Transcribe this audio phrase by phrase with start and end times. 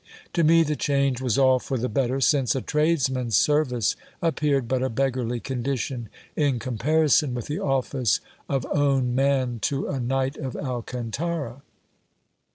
[0.33, 4.81] To me the change was all for the better, since a tradesman's service appeared but
[4.81, 8.19] a beggarly condition in com parison with the office
[8.49, 11.61] of own man to a knight of Alcantara.